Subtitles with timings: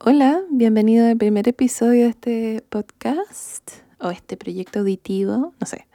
[0.00, 5.88] Hola, bienvenido al primer episodio de este podcast o este proyecto auditivo, no sé,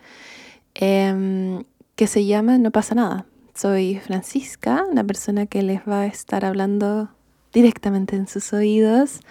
[0.74, 1.64] em,
[1.96, 3.26] que se llama No pasa nada.
[3.56, 7.12] Soy Francisca, una persona que les va a estar hablando
[7.54, 9.22] directamente en sus oídos,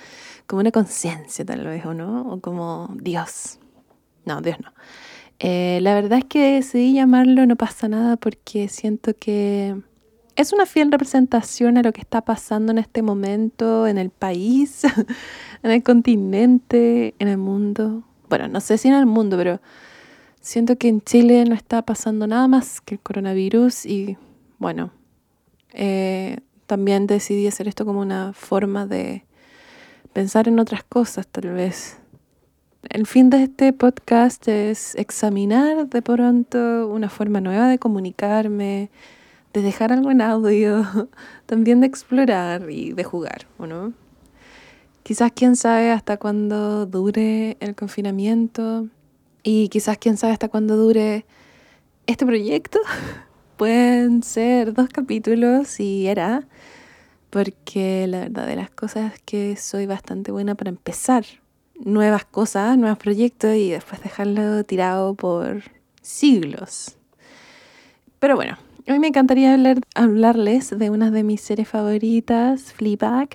[0.46, 2.22] como una conciencia tal vez, ¿o no?
[2.32, 3.58] O como Dios.
[4.24, 4.72] No, Dios no.
[5.38, 9.76] Eh, la verdad es que decidí llamarlo No pasa nada porque siento que
[10.36, 14.84] es una fiel representación a lo que está pasando en este momento en el país,
[15.62, 18.02] en el continente, en el mundo.
[18.28, 19.60] Bueno, no sé si en el mundo, pero
[20.40, 24.16] siento que en Chile no está pasando nada más que el coronavirus y
[24.58, 24.90] bueno,
[25.72, 29.24] eh, también decidí hacer esto como una forma de
[30.12, 31.98] pensar en otras cosas tal vez.
[32.88, 38.90] El fin de este podcast es examinar de pronto una forma nueva de comunicarme,
[39.52, 41.08] de dejar algo en audio,
[41.46, 43.92] también de explorar y de jugar, ¿o no?
[45.02, 48.88] Quizás quién sabe hasta cuándo dure el confinamiento
[49.42, 51.26] y quizás quién sabe hasta cuándo dure
[52.06, 52.78] este proyecto.
[53.56, 56.46] Pueden ser dos capítulos y era,
[57.30, 61.24] porque la verdad de las cosas es que soy bastante buena para empezar
[61.84, 65.62] nuevas cosas, nuevos proyectos y después dejarlo tirado por
[66.00, 66.96] siglos.
[68.18, 68.56] Pero bueno,
[68.88, 73.28] Hoy me encantaría hablar, hablarles de una de mis series favoritas, Fleabag,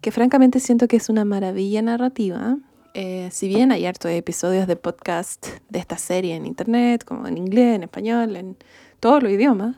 [0.00, 2.58] que francamente siento que es una maravilla narrativa.
[2.94, 7.36] Eh, si bien hay hartos episodios de podcast de esta serie en internet, como en
[7.36, 8.56] inglés, en español, en
[9.00, 9.74] todos los idiomas,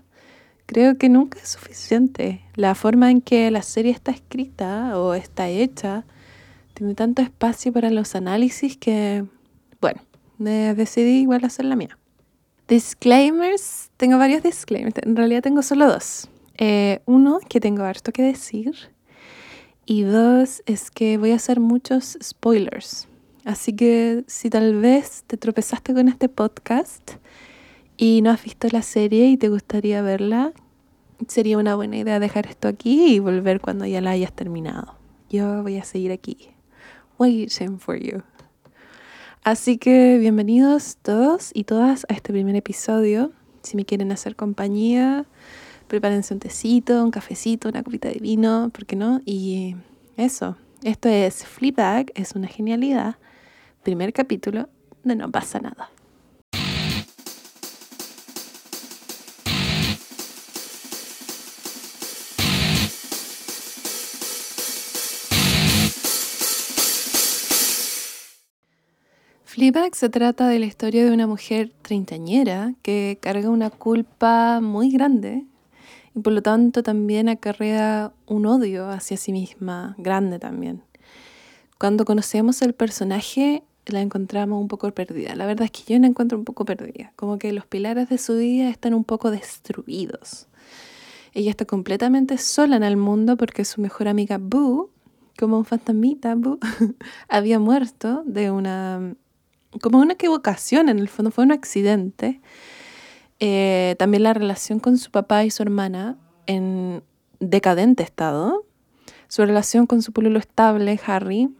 [0.66, 2.42] creo que nunca es suficiente.
[2.54, 6.04] La forma en que la serie está escrita o está hecha
[6.74, 9.24] tiene tanto espacio para los análisis que,
[9.80, 10.02] bueno,
[10.38, 11.96] decidí igual hacer la mía.
[12.68, 16.28] Disclaimers, tengo varios disclaimers, en realidad tengo solo dos.
[16.58, 18.74] Eh, uno, que tengo harto que decir.
[19.84, 23.06] Y dos, es que voy a hacer muchos spoilers.
[23.44, 27.12] Así que si tal vez te tropezaste con este podcast
[27.96, 30.52] y no has visto la serie y te gustaría verla,
[31.28, 34.96] sería una buena idea dejar esto aquí y volver cuando ya la hayas terminado.
[35.30, 36.48] Yo voy a seguir aquí,
[37.18, 38.22] waiting for you.
[39.46, 43.30] Así que bienvenidos todos y todas a este primer episodio.
[43.62, 45.24] Si me quieren hacer compañía,
[45.86, 49.20] prepárense un tecito, un cafecito, una copita de vino, ¿por qué no?
[49.24, 49.76] Y
[50.16, 53.18] eso, esto es Flipback, es una genialidad.
[53.84, 54.68] Primer capítulo
[55.04, 55.90] de No pasa nada.
[69.92, 75.44] Se trata de la historia de una mujer treintañera que carga una culpa muy grande
[76.14, 80.82] y por lo tanto también acarrea un odio hacia sí misma, grande también.
[81.78, 85.34] Cuando conocemos el personaje la encontramos un poco perdida.
[85.34, 88.18] La verdad es que yo la encuentro un poco perdida, como que los pilares de
[88.18, 90.46] su vida están un poco destruidos.
[91.34, 94.90] Ella está completamente sola en el mundo porque su mejor amiga Boo,
[95.36, 96.60] como un fantasmita Boo,
[97.28, 99.16] había muerto de una
[99.80, 102.40] como una equivocación, en el fondo fue un accidente.
[103.38, 106.16] Eh, también la relación con su papá y su hermana
[106.46, 107.02] en
[107.40, 108.64] decadente estado.
[109.28, 111.50] Su relación con su pueblo estable, Harry,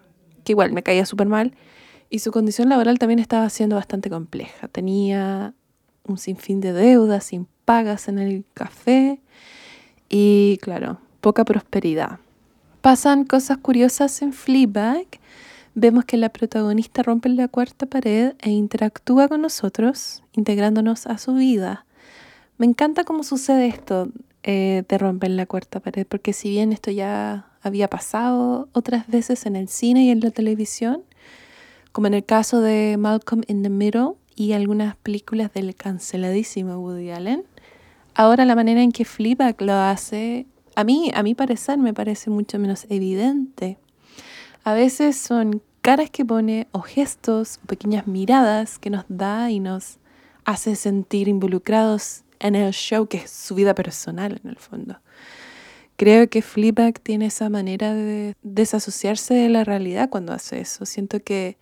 [0.45, 1.55] que igual me caía súper mal.
[2.09, 4.69] Y su condición laboral también estaba siendo bastante compleja.
[4.69, 5.55] Tenía
[6.05, 9.21] un sinfín de deudas, sin pagas en el café
[10.09, 12.21] y, claro, poca prosperidad.
[12.81, 15.07] Pasan cosas curiosas en Fleabag
[15.77, 21.35] vemos que la protagonista rompe la cuarta pared e interactúa con nosotros, integrándonos a su
[21.35, 21.85] vida.
[22.57, 24.09] Me encanta cómo sucede esto
[24.43, 29.45] eh, de romper la cuarta pared, porque si bien esto ya había pasado otras veces
[29.45, 31.03] en el cine y en la televisión,
[31.93, 37.11] como en el caso de Malcolm in the Middle y algunas películas del canceladísimo Woody
[37.11, 37.45] Allen,
[38.15, 42.31] ahora la manera en que Fleabag lo hace, a mí, a mi parecer, me parece
[42.31, 43.77] mucho menos evidente.
[44.67, 49.61] A veces son caras que pone o gestos o pequeñas miradas que nos da y
[49.61, 50.01] nos
[50.45, 54.99] hace sentir involucrados en el show que es su vida personal en el fondo.
[55.95, 60.85] Creo que Fleabag tiene esa manera de desasociarse de la realidad cuando hace eso.
[60.85, 61.59] Siento que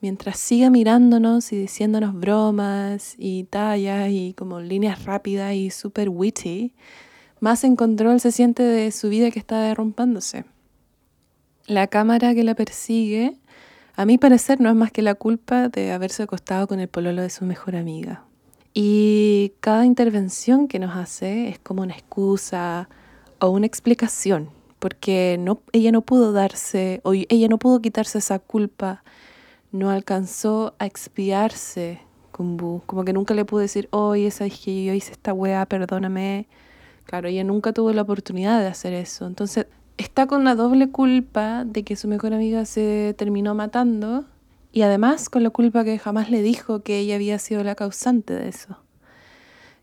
[0.00, 6.72] mientras siga mirándonos y diciéndonos bromas y tallas y como líneas rápidas y super witty,
[7.40, 10.44] más en control se siente de su vida que está derrumpándose.
[11.66, 13.36] La cámara que la persigue
[13.96, 17.22] a mi parecer no es más que la culpa de haberse acostado con el pololo
[17.22, 18.24] de su mejor amiga.
[18.74, 22.88] Y cada intervención que nos hace es como una excusa
[23.38, 24.50] o una explicación
[24.84, 29.02] porque no, ella no pudo darse, o ella no pudo quitarse esa culpa,
[29.72, 32.02] no alcanzó a expiarse
[32.32, 36.48] con como que nunca le pudo decir, oye, sabes que yo hice esta weá, perdóname.
[37.04, 39.68] Claro, ella nunca tuvo la oportunidad de hacer eso, entonces
[39.98, 44.24] está con la doble culpa de que su mejor amiga se terminó matando
[44.72, 48.34] y además con la culpa que jamás le dijo que ella había sido la causante
[48.34, 48.76] de eso.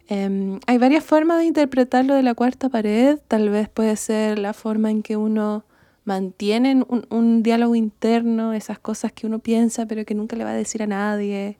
[0.08, 3.18] Em, hay varias formas de interpretar lo de la cuarta pared.
[3.30, 5.64] Tal vez puede ser la forma en que uno
[6.04, 10.50] mantiene un, un, diálogo interno, esas cosas que uno piensa pero que nunca le va
[10.50, 11.58] a decir a nadie.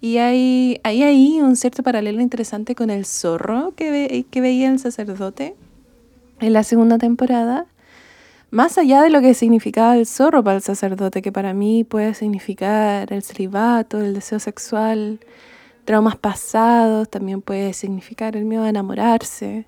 [0.00, 4.68] Y hay, hay ahí un cierto paralelo interesante con el zorro que, ve, que veía
[4.70, 5.54] el sacerdote
[6.40, 7.66] en la segunda temporada.
[8.50, 12.14] Más allá de lo que significaba el zorro para el sacerdote, que para mí puede
[12.14, 15.20] significar el celibato, el deseo sexual,
[15.84, 19.66] traumas pasados, también puede significar el miedo a enamorarse.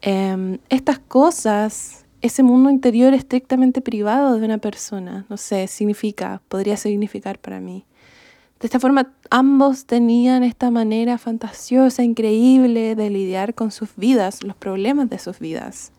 [0.00, 6.76] Em, estas cosas, ese mundo interior estrictamente privado de una persona, no sé, significa, podría
[6.76, 7.84] significar para mí.
[8.62, 14.54] De esta forma, ambos tenían esta manera fantasiosa, increíble de lidiar con sus vidas, los
[14.54, 15.90] problemas de sus vidas.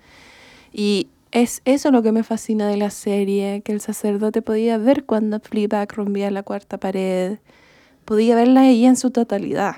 [0.71, 5.03] Y es eso lo que me fascina de la serie, que el sacerdote podía ver
[5.03, 7.39] cuando Fleabag rompía la cuarta pared,
[8.05, 9.75] podía verla ella en su totalidad.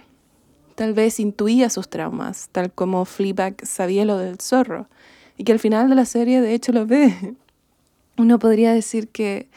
[0.76, 4.88] Tal vez intuía sus traumas, tal como Fleabag sabía lo del zorro,
[5.38, 7.34] y que al final de la serie de hecho lo ve.
[8.16, 9.50] Uno podría decir que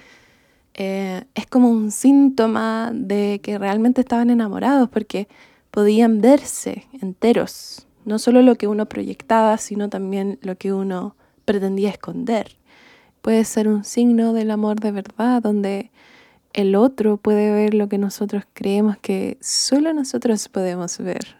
[0.80, 5.26] eh, es como un síntoma de que realmente estaban enamorados, porque
[5.72, 11.90] podían verse enteros, no solo lo que uno proyectaba, sino también lo que uno pretendía
[11.90, 12.56] esconder.
[13.22, 15.90] Puede ser un signo del amor de verdad, donde
[16.52, 21.36] el otro puede ver lo que nosotros creemos que solo nosotros podemos ver.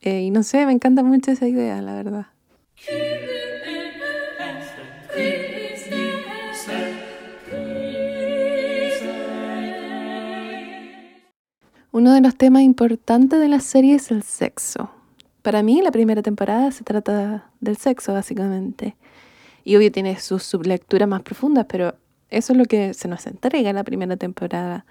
[0.00, 2.26] Eh, y no sé, me encanta mucho esa idea, la verdad.
[11.94, 14.88] Uno de los temas importantes de la serie es el sexo.
[15.42, 18.96] Para mí, la primera temporada se trata del sexo, básicamente.
[19.62, 21.94] Y obvio tiene sus sublecturas más profundas, pero
[22.30, 24.86] eso es lo que se nos entrega en la primera temporada.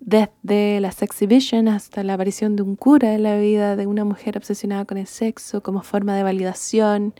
[0.00, 4.36] Desde la Sexhibition hasta la aparición de un cura en la vida de una mujer
[4.36, 7.14] obsesionada con el sexo como forma de validación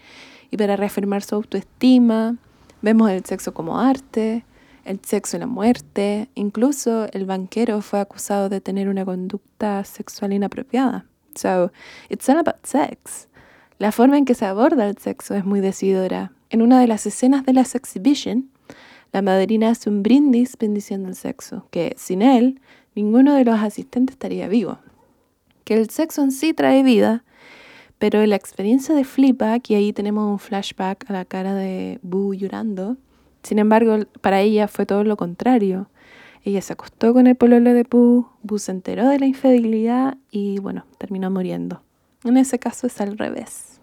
[0.50, 2.34] y para reafirmar su autoestima.
[2.82, 4.44] Vemos el sexo como arte,
[4.84, 6.28] el sexo y la muerte.
[6.34, 11.06] Incluso el banquero fue acusado de tener una conducta sexual inapropiada.
[11.34, 11.72] So,
[12.08, 13.28] it's all about sex.
[13.78, 16.32] La forma en que se aborda el sexo es muy decidora.
[16.50, 18.50] En una de las escenas de la Sexhibition,
[19.12, 22.60] la madrina hace un brindis bendiciendo el sexo, que sin él
[22.94, 24.78] ninguno de los asistentes estaría vivo.
[25.64, 27.24] Que el sexo en sí trae vida,
[27.98, 32.34] pero la experiencia de Fleabag, y ahí tenemos un flashback a la cara de Boo
[32.34, 32.96] llorando,
[33.42, 35.88] sin embargo, para ella fue todo lo contrario.
[36.42, 40.58] Ella se acostó con el pololo de Boo, Boo se enteró de la infidelidad y
[40.58, 41.82] bueno, terminó muriendo.
[42.24, 43.80] En ese caso es al revés.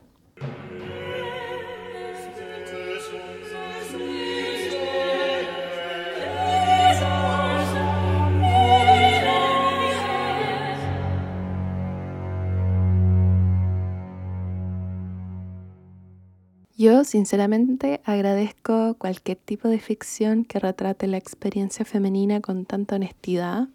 [16.77, 23.67] Yo sinceramente agradezco cualquier tipo de ficción que retrate la experiencia femenina con tanta honestidad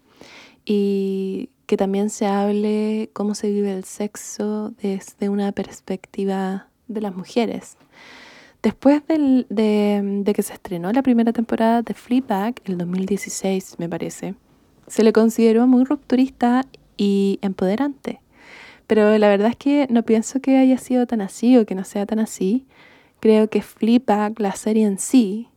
[0.63, 7.13] y que también se hable cómo se vive el sexo desde una perspectiva de las
[7.13, 7.75] mujeres.
[8.61, 14.35] Después de, de, que se estrenó la primera temporada de Fleabag, el 2016 me parece,
[14.87, 18.21] se le consideró muy rupturista y empoderante.
[18.87, 21.83] Pero la verdad es que no pienso que haya sido tan así o que no
[21.83, 22.65] sea tan así.
[23.23, 25.47] Creo que Fleabag, la serie en sí,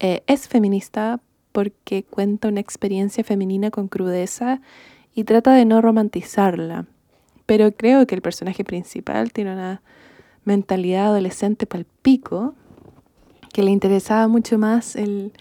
[0.00, 1.20] eh, es feminista
[1.52, 4.60] porque cuenta una experiencia femenina con crudeza
[5.14, 6.86] y trata de no romantizarla.
[7.46, 9.80] Pero creo que el personaje principal tiene una
[10.44, 12.56] mentalidad adolescente palpico
[13.52, 15.32] que le interesaba mucho más el,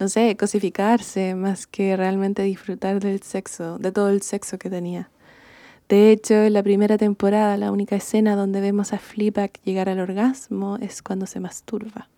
[0.00, 5.08] no sé, cosificarse más que realmente disfrutar del sexo, de todo el sexo que tenía.
[5.92, 10.00] De hecho, en la primera temporada, la única escena donde vemos a Fleabag llegar al
[10.00, 12.08] orgasmo es cuando se masturba.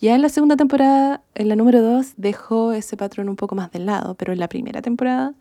[0.00, 3.70] Ya en la segunda temporada, en la número 2, dejó ese patrón un poco más
[3.70, 5.34] de lado, pero en la primera temporada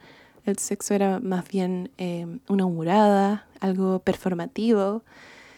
[0.45, 5.01] el sexo era más bien eh, una humorada, algo performativo.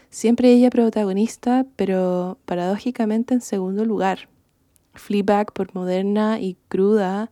[0.10, 4.30] Siempre ella protagonista, pero paradójicamente en segundo lugar.
[4.94, 7.30] Fleabag, por moderna y cruda,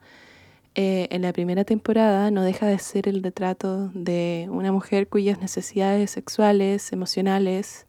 [0.82, 5.38] eh, en la primera temporada no deja de ser el retrato de una mujer cuyas
[5.38, 7.86] necesidades sexuales, emocionales,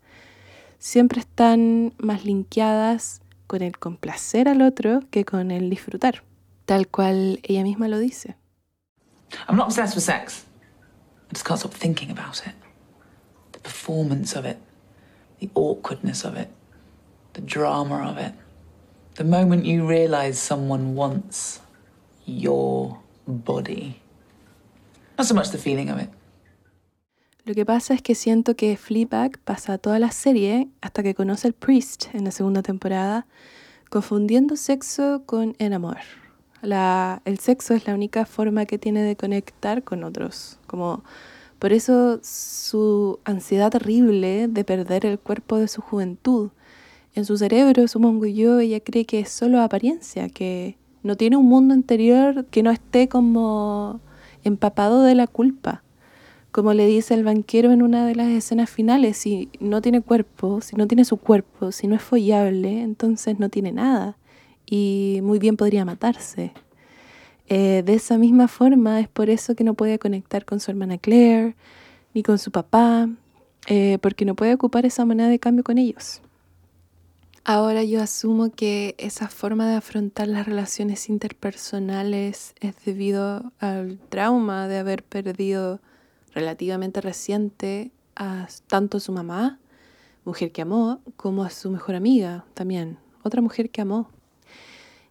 [0.80, 6.24] siempre están más linkeadas con el complacer al otro que con el disfrutar,
[6.64, 8.34] tal cual ella misma lo dice.
[9.48, 10.44] I'm not obsessed with sex.
[11.30, 12.54] I just can't stop thinking about it.
[13.52, 14.58] The performance of it,
[15.38, 16.48] the awkwardness of it,
[17.34, 18.34] the drama of it.
[19.14, 21.60] The moment you realize someone wants
[22.38, 24.00] your body.
[25.18, 26.10] Not so much the feeling of it.
[27.44, 31.48] Lo que pasa es que siento que Fleabag pasa toda la serie hasta que conoce
[31.48, 33.26] al Priest en la segunda temporada,
[33.88, 35.98] confundiendo sexo con el amor.
[36.62, 40.58] El sexo es la única forma que tiene de conectar con otros.
[40.66, 41.02] Como,
[41.58, 46.50] por eso su ansiedad terrible de perder el cuerpo de su juventud.
[47.14, 51.46] En su cerebro, supongo yo, ella cree que es solo apariencia, que no tiene un
[51.46, 54.00] mundo interior que no esté como
[54.44, 55.82] empapado de la culpa.
[56.52, 60.60] Como le dice el banquero en una de las escenas finales, si no tiene cuerpo,
[60.60, 64.16] si no tiene su cuerpo, si no es follable, entonces no tiene nada
[64.66, 66.52] y muy bien podría matarse.
[67.48, 70.98] Eh, de esa misma forma es por eso que no puede conectar con su hermana
[70.98, 71.56] Claire
[72.14, 73.08] ni con su papá,
[73.66, 76.22] eh, porque no puede ocupar esa moneda de cambio con ellos.
[77.44, 84.68] Ahora yo asumo que esa forma de afrontar las relaciones interpersonales es debido al trauma
[84.68, 85.80] de haber perdido
[86.34, 89.58] relativamente reciente a tanto su mamá,
[90.26, 94.10] mujer que amó, como a su mejor amiga también, otra mujer que amó.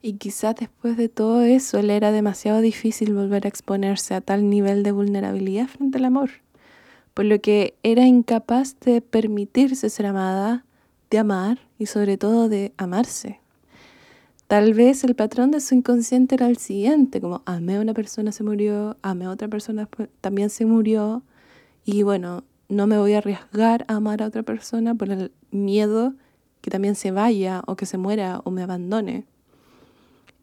[0.03, 4.49] Y quizás después de todo eso le era demasiado difícil volver a exponerse a tal
[4.49, 6.29] nivel de vulnerabilidad frente al amor,
[7.15, 10.63] por lo que era incapaz de permitirse ser amada,
[11.09, 13.39] de amar y sobre todo de amarse.
[14.47, 18.31] Tal vez el patrón de su inconsciente era el siguiente, como amé a una persona,
[18.31, 19.87] se murió, amé a otra persona,
[20.21, 21.21] también se murió,
[21.85, 26.13] y bueno, no me voy a arriesgar a amar a otra persona por el miedo
[26.61, 29.25] que también se vaya o que se muera o me abandone.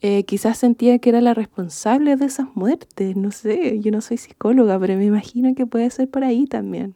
[0.03, 4.19] Eh, quizás sentía que era la responsable de esas muertes, no sé, yo no soy
[4.19, 6.95] psicóloga, pero me imagino que puede ser por ahí también.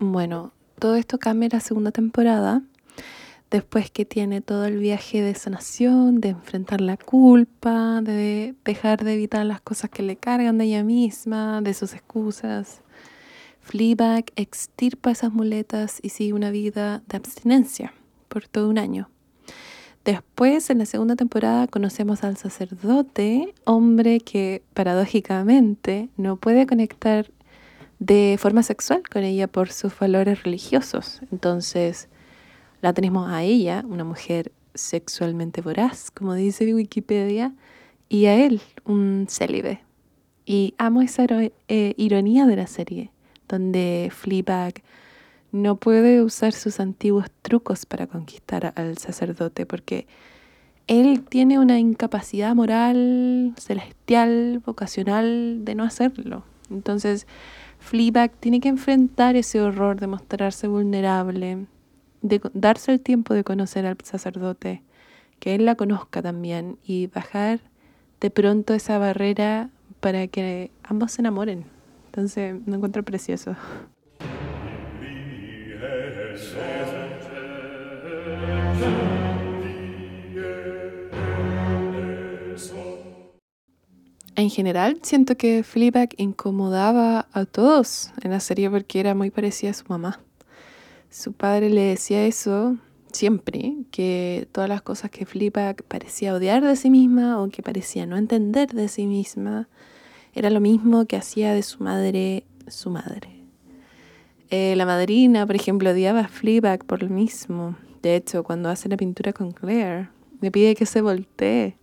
[0.00, 2.62] Bueno, todo esto cambia en la segunda temporada,
[3.50, 9.14] después que tiene todo el viaje de sanación, de enfrentar la culpa, de dejar de
[9.14, 12.82] evitar las cosas que le cargan de ella misma, de sus excusas.
[13.60, 17.92] Fleabag extirpa esas muletas y sigue una vida de abstinencia
[18.28, 19.10] por todo un año.
[20.04, 27.30] Después, en la segunda temporada, conocemos al sacerdote, hombre que paradójicamente no puede conectar
[27.98, 31.20] de forma sexual con ella por sus valores religiosos.
[31.32, 32.08] Entonces,
[32.80, 37.52] la tenemos a ella, una mujer sexualmente voraz, como dice Wikipedia,
[38.08, 39.80] y a él, un célibe.
[40.46, 41.26] Y amo esa
[41.68, 43.10] eh, ironía de la serie,
[43.48, 44.82] donde Fleabag
[45.62, 50.06] no puede usar sus antiguos trucos para conquistar al sacerdote porque
[50.86, 56.44] él tiene una incapacidad moral, celestial, vocacional de no hacerlo.
[56.70, 57.26] Entonces,
[57.78, 61.66] Fleabag tiene que enfrentar ese horror de mostrarse vulnerable,
[62.22, 64.82] de darse el tiempo de conocer al sacerdote,
[65.40, 67.60] que él la conozca también y bajar
[68.20, 71.64] de pronto esa barrera para que ambos se enamoren.
[72.06, 73.54] Entonces, me encuentro precioso.
[84.38, 89.72] En general, siento que Fleabag incomodaba a todos en la serie porque era muy parecida
[89.72, 90.20] a su mamá.
[91.10, 92.76] Su padre le decía eso
[93.12, 98.06] siempre, que todas las cosas que Fleabag parecía odiar de sí misma o que parecía
[98.06, 99.68] no entender de sí misma,
[100.34, 103.37] era lo mismo que hacía de su madre su madre.
[104.50, 107.76] Eh, la madrina, por ejemplo, odiaba a Fleabag por lo mismo.
[108.02, 110.08] De hecho, cuando hace la pintura con Claire,
[110.40, 111.76] le pide que se voltee.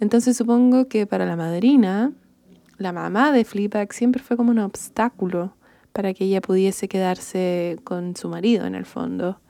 [0.00, 2.12] Entonces supongo que para la madrina,
[2.76, 5.54] la mamá de Fleabag siempre fue como un obstáculo
[5.92, 9.40] para que ella pudiese quedarse con su marido en el fondo.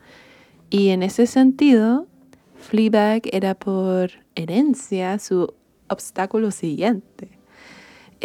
[0.71, 2.07] Y en ese sentido,
[2.57, 5.53] Fleabag era por herencia su
[5.89, 7.31] obstáculo siguiente.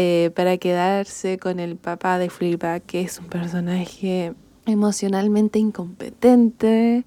[0.01, 4.34] Eh, para quedarse con el papá de Fleabag, que es un personaje
[4.65, 7.03] emocionalmente incompetente,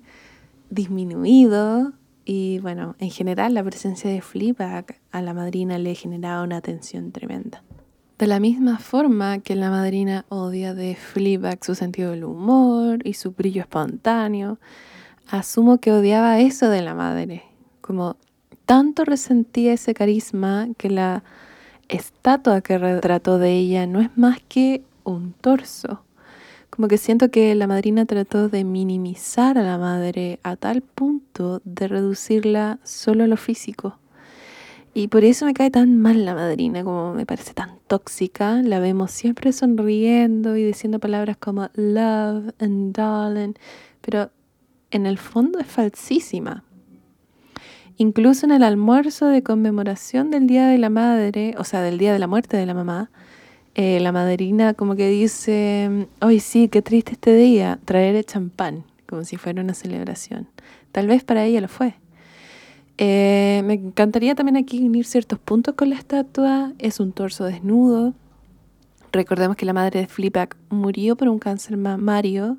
[0.68, 1.94] disminuido,
[2.26, 7.12] y bueno, en general la presencia de Fleabag a la madrina le generaba una tensión
[7.12, 7.62] tremenda.
[8.18, 13.14] De la misma forma que la madrina odia de Fleabag su sentido del humor y
[13.14, 14.58] su brillo espontáneo,
[15.30, 17.42] asumo que odiaba eso de la madre,
[17.80, 18.16] como
[18.66, 21.24] tanto resentía ese carisma que la
[21.88, 26.02] estatua que retrató de ella no es más que un torso.
[26.70, 31.60] Como que siento que la madrina trató de minimizar a la madre a tal punto
[31.64, 33.98] de reducirla solo a lo físico.
[34.94, 38.62] Y por eso me cae tan mal la madrina, como me parece tan tóxica.
[38.62, 43.54] La vemos siempre sonriendo y diciendo palabras como love and darling,
[44.02, 44.30] pero
[44.90, 46.64] en el fondo es falsísima.
[48.02, 52.12] Incluso en el almuerzo de conmemoración del Día de la Madre, o sea, del Día
[52.12, 53.12] de la Muerte de la mamá,
[53.76, 59.22] eh, la madrina como que dice, hoy sí, qué triste este día, traer champán, como
[59.22, 60.48] si fuera una celebración.
[60.90, 61.94] Tal vez para ella lo fue.
[62.98, 66.72] Eh, me encantaría también aquí unir ciertos puntos con la estatua.
[66.80, 68.14] Es un torso desnudo.
[69.12, 72.56] Recordemos que la madre de Fleabag murió por un cáncer mamario.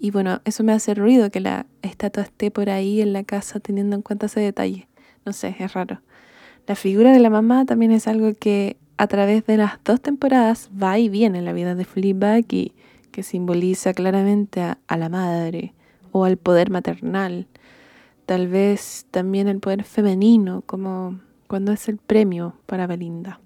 [0.00, 3.60] Y bueno, eso me hace ruido que la estatua esté por ahí en la casa
[3.60, 4.88] teniendo en cuenta ese detalle.
[5.24, 6.00] No sé, es raro.
[6.66, 10.70] La figura de la mamá también es algo que a través de las dos temporadas
[10.70, 12.72] va y viene en la vida de Fleabag y
[13.10, 15.72] que simboliza claramente a, la madre
[16.12, 17.46] o al poder maternal.
[18.26, 23.40] Tal vez también el poder femenino, como cuando es el premio para Belinda.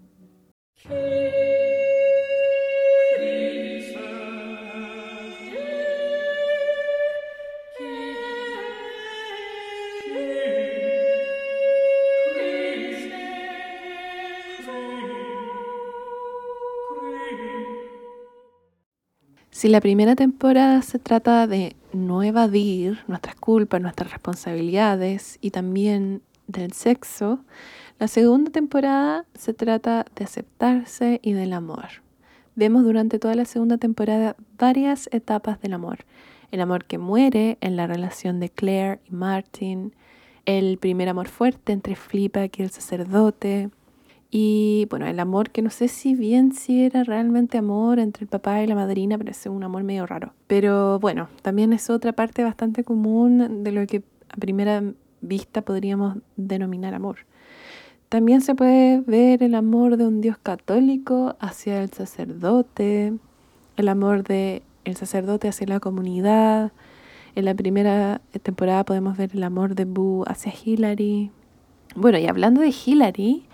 [19.62, 26.20] Si la primera temporada se trata de no evadir nuestras culpas, nuestras responsabilidades y también
[26.48, 27.44] del sexo,
[28.00, 32.02] la segunda temporada se trata de aceptarse y del amor.
[32.56, 36.06] Vemos durante toda la segunda temporada varias etapas del amor.
[36.50, 39.94] El amor que muere en la relación de Claire y Martin,
[40.44, 43.70] el primer amor fuerte entre Flipa y el sacerdote,
[44.34, 48.28] y bueno, el amor que no sé si bien si era realmente amor entre el
[48.28, 50.32] papá y la madrina, pero es un amor medio raro.
[50.46, 54.82] Pero bueno, también es otra parte bastante común de lo que a primera
[55.20, 57.18] vista podríamos denominar amor.
[58.08, 63.12] También se puede ver el amor de un Dios católico hacia el sacerdote,
[63.76, 66.72] el amor de el sacerdote hacia la comunidad.
[67.34, 71.30] En la primera temporada podemos ver el amor de Boo hacia Hillary.
[71.94, 73.44] Bueno, y hablando de Hillary,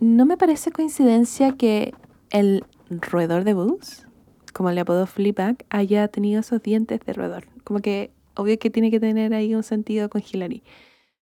[0.00, 1.94] no me parece coincidencia que
[2.30, 4.06] el roedor de bus,
[4.52, 7.46] como le apodó Flipback, haya tenido esos dientes de roedor.
[7.64, 10.62] Como que obvio que tiene que tener ahí un sentido con Hillary.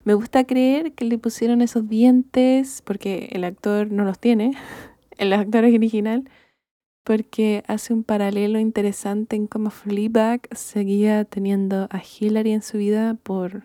[0.03, 4.53] Me gusta creer que le pusieron esos dientes porque el actor no los tiene,
[5.17, 6.29] el actor original,
[7.03, 13.15] porque hace un paralelo interesante en cómo Fleabag seguía teniendo a Hillary en su vida
[13.23, 13.63] por,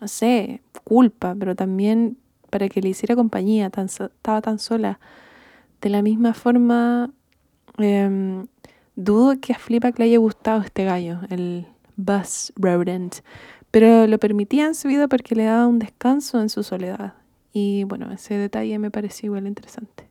[0.00, 2.16] no sé, culpa, pero también
[2.50, 5.00] para que le hiciera compañía, tan estaba tan sola.
[5.80, 7.10] De la misma forma,
[7.78, 8.46] em,
[8.96, 13.16] dudo que a Flipak le haya gustado este gallo, el Buzz Rodent,
[13.70, 17.14] pero lo permitía en su vida porque le daba un descanso en su soledad.
[17.52, 20.08] Y bueno, ese detalle me pareció igual interesante.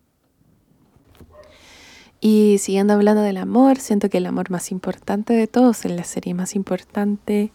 [2.21, 6.03] Y siguiendo hablando del amor, siento que el amor más importante de todos en la
[6.03, 7.51] serie, más importante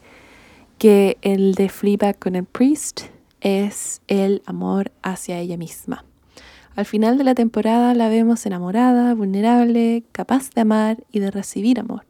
[0.78, 3.02] que el de Fleabag con el Priest,
[3.44, 6.04] es el amor hacia ella misma.
[6.74, 11.78] Al final de la temporada la vemos enamorada, vulnerable, capaz de amar y de recibir
[11.78, 12.04] amor.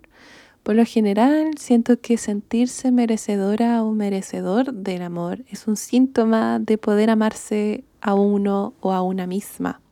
[0.62, 6.78] Por lo general, siento que sentirse merecedora o merecedor del amor es un síntoma de
[6.78, 9.82] poder amarse a uno o a una misma.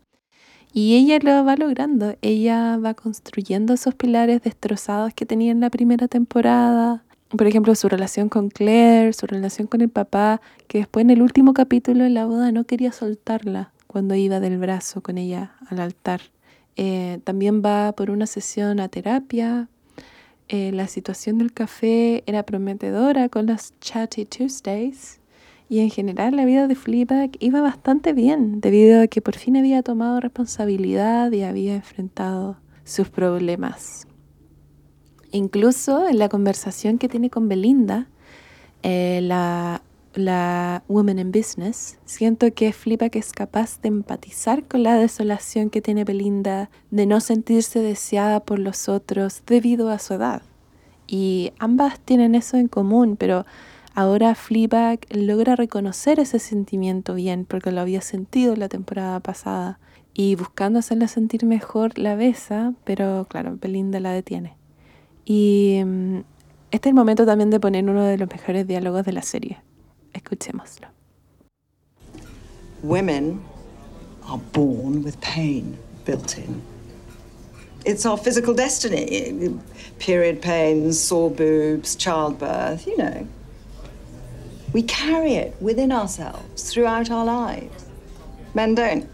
[0.72, 5.68] Y ella lo va logrando, ella va construyendo esos pilares destrozados que tenía en la
[5.68, 7.04] primera temporada,
[7.36, 11.22] por ejemplo, su relación con Claire, su relación con el papá, que después en el
[11.22, 15.80] último capítulo de la boda no quería soltarla cuando iba del brazo con ella al
[15.80, 16.20] altar.
[16.76, 19.68] Eh, también va por una sesión a terapia.
[20.48, 25.20] Eh, la situación del café era prometedora con las Chatty Tuesdays.
[25.68, 29.56] Y en general la vida de Fleabag iba bastante bien, debido a que por fin
[29.56, 34.06] había tomado responsabilidad y había enfrentado sus problemas.
[35.32, 38.06] Incluso en la conversación que tiene con Belinda,
[38.82, 44.82] eh, la, la Woman in Business, siento que Flipa que es capaz de empatizar con
[44.82, 50.14] la desolación que tiene Belinda de no sentirse deseada por los otros debido a su
[50.14, 50.42] edad.
[51.06, 53.46] Y ambas tienen eso en común, pero
[53.94, 59.78] ahora Fleabag logra reconocer ese sentimiento bien porque lo había sentido la temporada pasada
[60.12, 64.61] y buscando hacerla sentir mejor la besa, pero claro, Belinda la detiene.
[65.24, 66.18] Y mm,
[66.70, 69.58] este es el momento también de poner uno de los mejores diálogos de la serie.
[70.12, 70.88] Escuchémoslo.
[72.82, 73.40] Women
[74.28, 76.62] are born with pain built in.
[77.84, 79.58] It's our physical destiny.
[79.98, 83.26] Period pains, sore boobs, childbirth, you know.
[84.72, 87.86] We carry it within ourselves throughout our lives.
[88.54, 89.08] Men don't.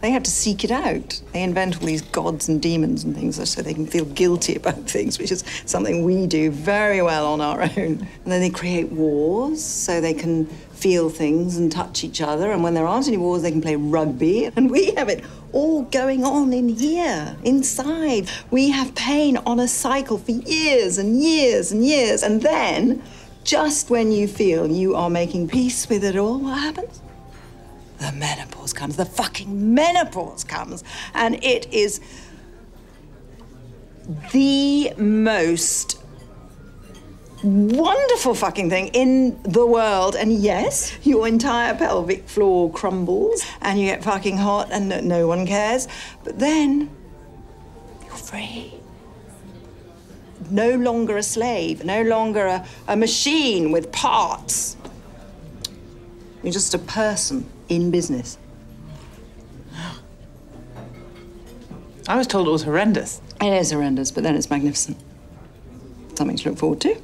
[0.00, 1.20] They have to seek it out.
[1.32, 4.76] They invent all these gods and demons and things so they can feel guilty about
[4.90, 7.76] things, which is something we do very well on our own.
[7.76, 12.52] And then they create wars so they can feel things and touch each other.
[12.52, 14.50] And when there aren't any wars, they can play rugby.
[14.58, 18.28] And we have it all going on in here, inside.
[18.50, 22.22] We have pain on a cycle for years and years and years.
[22.22, 23.02] And then,
[23.44, 27.00] just when you feel you are making peace with it all, what happens?
[27.98, 28.96] The menopause comes.
[28.96, 30.84] The fucking menopause comes.
[31.14, 32.00] And it is
[34.32, 36.00] the most
[37.42, 40.16] wonderful fucking thing in the world.
[40.16, 45.46] And yes, your entire pelvic floor crumbles and you get fucking hot and no, one
[45.46, 45.88] cares.
[46.24, 46.90] But then
[48.04, 48.74] you're free.
[50.50, 54.76] No longer a slave, no longer a, a machine with parts.
[56.42, 58.38] You're just a person in business.
[62.08, 63.20] I was told it was horrendous.
[63.40, 64.96] It is horrendous, but then it's magnificent.
[66.14, 66.96] Something to look forward to.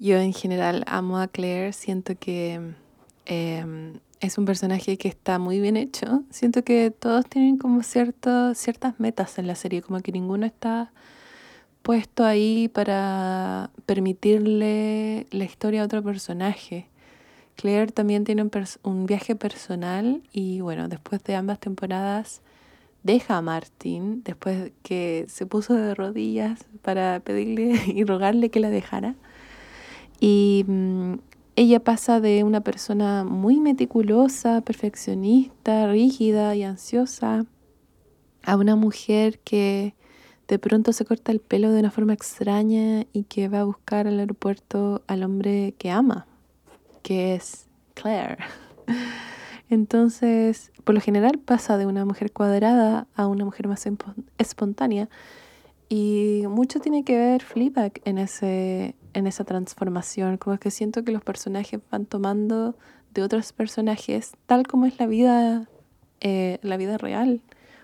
[0.00, 2.74] Yo en general amo a Claire, siento que
[3.28, 6.24] em, es un personaje que está muy bien hecho.
[6.30, 10.90] Siento que todos tienen como cierto, ciertas metas en la serie, como que ninguno está
[11.82, 16.88] puesto ahí para permitirle la historia a otro personaje.
[17.56, 18.50] Claire también tiene un,
[18.82, 22.42] un viaje personal y bueno, después de ambas temporadas
[23.02, 28.70] deja a Martin, después que se puso de rodillas para pedirle y rogarle que la
[28.70, 29.14] dejara.
[30.20, 31.14] Y mm,
[31.58, 37.46] ella pasa de una persona muy meticulosa, perfeccionista, rígida y ansiosa,
[38.44, 39.96] a una mujer que
[40.46, 44.06] de pronto se corta el pelo de una forma extraña y que va a buscar
[44.06, 46.28] al aeropuerto al hombre que ama,
[47.02, 48.38] que es Claire.
[49.68, 53.84] Entonces, por lo general pasa de una mujer cuadrada a una mujer más
[54.38, 55.08] espontánea
[55.88, 60.36] y mucho tiene que ver Fleabag en, ese, en esa transformación.
[60.36, 62.76] Como que siento que los personajes van tomando
[63.14, 65.68] de otros personajes, tal como es la vida,
[66.20, 67.40] eh, la vida real.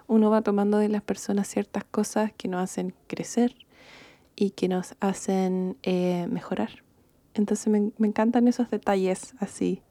[0.06, 3.54] Uno va tomando de las personas ciertas cosas que nos hacen crecer
[4.36, 6.82] y que nos hacen eh, mejorar.
[7.34, 9.82] Entonces me, me encantan esos detalles así.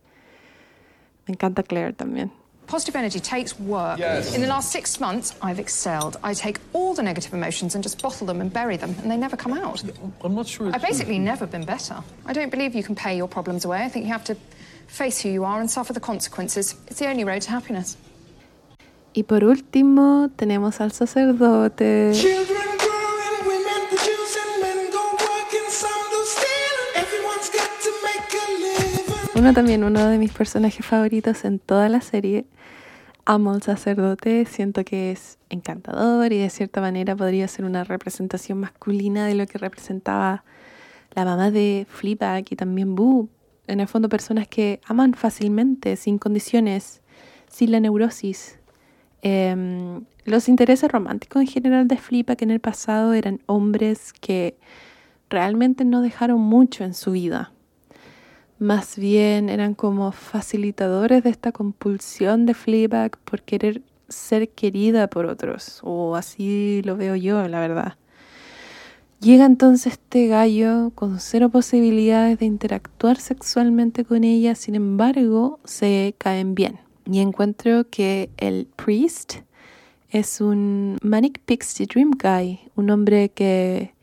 [1.26, 2.32] Me encanta Claire también.
[2.74, 4.00] Positive energy takes work.
[4.00, 4.34] Yes.
[4.34, 6.18] In the last six months, I've excelled.
[6.24, 9.16] I take all the negative emotions and just bottle them and bury them, and they
[9.16, 9.84] never come out.
[10.24, 10.72] I'm not sure.
[10.74, 11.98] I've basically never been better.
[12.26, 13.84] I don't believe you can pay your problems away.
[13.84, 14.36] I think you have to
[14.88, 16.74] face who you are and suffer the consequences.
[16.88, 17.96] It's the only road to happiness.
[19.16, 22.14] Y por último tenemos al sacerdote.
[22.16, 22.53] Children
[29.44, 32.46] Uno también, uno de mis personajes favoritos en toda la serie.
[33.26, 38.62] Amo al sacerdote, siento que es encantador y de cierta manera podría ser una representación
[38.62, 40.46] masculina de lo que representaba
[41.14, 43.28] la mamá de Fleabag y también Boo.
[43.68, 47.02] En el fondo personas que aman fácilmente, sin condiciones,
[47.50, 48.60] sin la neurosis.
[49.24, 54.56] Em, los intereses románticos en general de Fleabag en el pasado eran hombres que
[55.30, 57.53] realmente no dejaron mucho en su vida
[58.64, 65.26] más bien eran como facilitadores de esta compulsión de Fleabag por querer ser querida por
[65.26, 67.98] otros, o así lo veo yo, la verdad.
[69.20, 76.16] Llega entonces este gallo con cero posibilidades de interactuar sexualmente con ella, sin embargo, se
[76.18, 76.80] caen bien.
[77.06, 79.40] Y encuentro que el priest
[80.10, 83.94] es un Manic Pixie Dream Guy, un hombre que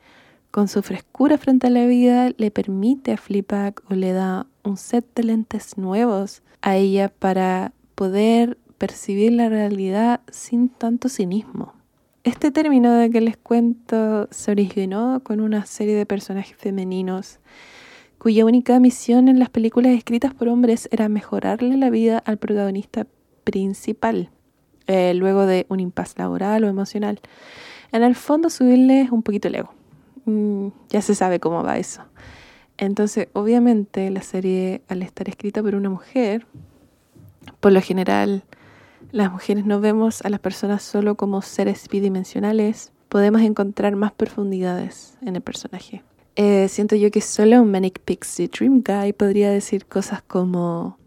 [0.51, 4.77] con su frescura frente a la vida le permite a Fleabag o le da un
[4.77, 11.75] set de lentes nuevos a ella para poder percibir la realidad sin tanto cinismo.
[12.25, 17.41] Este término de que les cuento se originó con una serie de personajes femeninos
[18.19, 23.07] cuya única misión en las películas escritas por hombres era mejorarle la vida al protagonista
[23.45, 24.29] principal,
[24.87, 27.21] eh, luego de un impas laboral o emocional.
[27.93, 29.73] En el fondo subirles un poquito el ego.
[30.27, 32.03] Mm, ya se sabe cómo va eso.
[32.81, 36.47] Entonces, obviamente, la serie, al estar escrita por una mujer,
[37.61, 38.43] por lo general
[39.13, 45.19] las mujeres no vemos a las personas solo como seres bidimensionales, podemos encontrar más profundidades
[45.21, 46.03] en el personaje.
[46.37, 50.99] Eh, siento yo que solo un Manic Pixie Dream Guy podría decir cosas como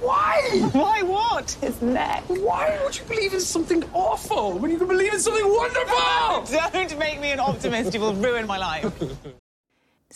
[0.00, 0.62] Why?
[0.72, 1.50] Why what?
[1.60, 2.22] His neck.
[2.28, 6.44] Why would you believe in something awful when you can believe in something wonderful?
[6.72, 8.90] Don't make me an optimist, you will ruin my life.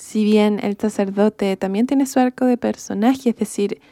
[0.00, 3.82] Si bien el sacerdote también tiene su arco de personaje, es decir,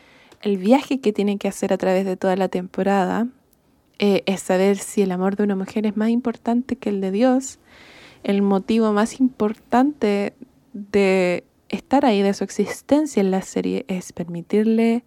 [0.41, 3.29] el viaje que tiene que hacer a través de toda la temporada,
[3.99, 7.11] eh, es saber si el amor de una mujer es más importante que el de
[7.11, 7.59] Dios,
[8.25, 10.33] el motivo más importante
[10.73, 15.05] de estar ahí, de su existencia en la serie, es permitirle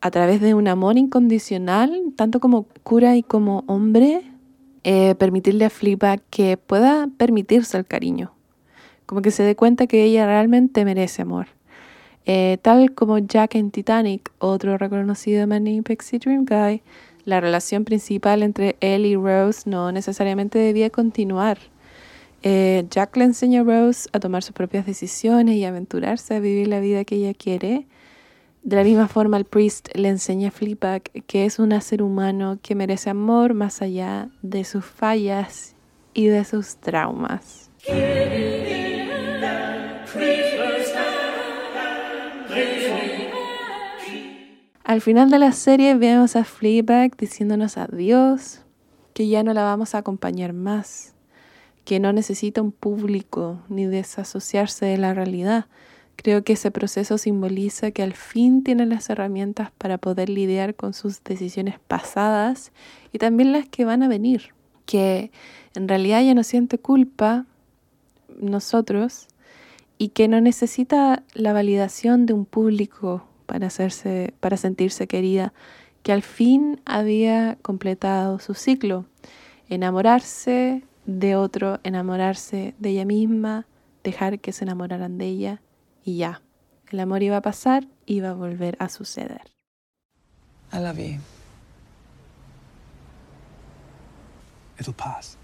[0.00, 4.22] a través de un amor incondicional, tanto como cura y como hombre,
[4.84, 8.32] eh, permitirle a Fleabag que pueda permitirse el cariño.
[9.10, 11.48] Como que se dé cuenta que ella realmente merece amor.
[12.26, 16.80] Eh, tal como Jack en Titanic, otro reconocido Manny Pixie Dream Guy,
[17.24, 21.58] la relación principal entre él y Rose no necesariamente debía continuar.
[22.44, 26.68] Eh, Jack le enseña a Rose a tomar sus propias decisiones y aventurarse a vivir
[26.68, 27.88] la vida que ella quiere.
[28.62, 32.60] De la misma forma, el priest le enseña a Fleabag que es un ser humano
[32.62, 35.74] que merece amor más allá de sus fallas
[36.14, 37.72] y de sus traumas.
[44.84, 48.62] Al final de la serie vemos a Fleabag diciéndonos adiós,
[49.14, 51.14] que ya no la vamos a acompañar más,
[51.84, 55.66] que no necesita un público ni desasociarse de la realidad.
[56.16, 60.92] Creo que ese proceso simboliza que al fin tiene las herramientas para poder lidiar con
[60.92, 62.72] sus decisiones pasadas
[63.12, 64.54] y también las que van a venir.
[64.86, 65.30] Que
[65.76, 67.46] en realidad ya no siente culpa
[68.40, 69.28] nosotros
[70.00, 75.52] y que no necesita la validación de un público para, hacerse, para sentirse querida,
[76.02, 79.04] que al fin había completado su ciclo.
[79.68, 83.66] Enamorarse de otro, enamorarse de ella misma,
[84.02, 85.62] dejar que se enamoraran de ella
[86.02, 86.40] y ya.
[86.90, 89.52] El amor iba a pasar, iba a volver a suceder.
[90.72, 91.20] I love you.
[94.78, 95.36] It'll pass.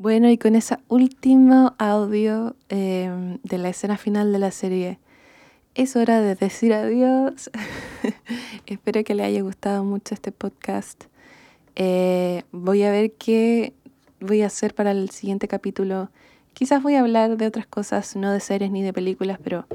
[0.00, 4.98] Bueno, y con ese último audio eh, de la escena final de la serie,
[5.74, 7.50] es hora de decir adiós.
[8.66, 11.04] Espero que le haya gustado mucho este podcast.
[11.76, 13.74] Eh, voy a ver qué
[14.20, 16.08] voy a hacer para el siguiente capítulo.
[16.54, 19.66] Quizás voy a hablar de otras cosas, no de series ni de películas, pero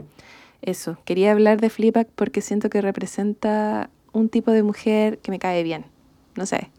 [0.64, 0.98] eso.
[1.06, 5.62] Quería hablar de Fleabag porque siento que representa un tipo de mujer que me cae
[5.62, 5.86] bien.
[6.36, 6.72] No sé.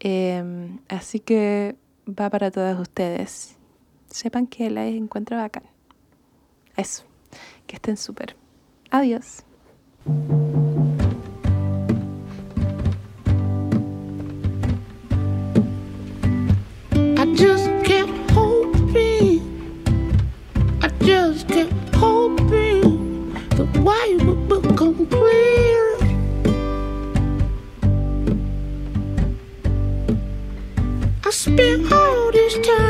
[0.00, 3.56] Em, así que va para todas ustedes.
[4.10, 5.64] Sepan que la encuentro bacán.
[6.76, 7.04] Eso.
[7.66, 8.36] Que estén súper.
[8.90, 9.44] Adiós.
[17.16, 19.40] I just kept hoping,
[20.82, 25.06] I just kept hoping the white would become
[31.56, 32.83] been all this time?